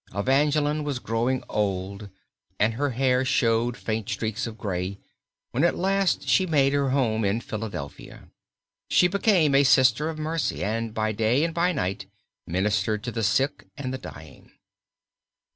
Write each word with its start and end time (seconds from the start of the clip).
Evangeline 0.15 0.83
was 0.83 0.97
growing 0.97 1.43
old 1.47 2.09
and 2.59 2.73
her 2.73 2.89
hair 2.89 3.23
showed 3.23 3.77
faint 3.77 4.09
streaks 4.09 4.47
of 4.47 4.57
gray 4.57 4.97
when 5.51 5.63
at 5.63 5.75
last 5.75 6.27
she 6.27 6.47
made 6.47 6.73
her 6.73 6.89
home 6.89 7.23
in 7.23 7.39
Philadelphia. 7.39 8.27
She 8.89 9.07
became 9.07 9.53
a 9.53 9.63
Sister 9.63 10.09
of 10.09 10.17
Mercy 10.17 10.63
and 10.63 10.91
by 10.91 11.11
day 11.11 11.43
and 11.43 11.53
by 11.53 11.71
night 11.71 12.07
ministered 12.47 13.03
to 13.03 13.11
the 13.11 13.21
sick 13.21 13.67
and 13.77 13.93
the 13.93 13.99
dying. 13.99 14.51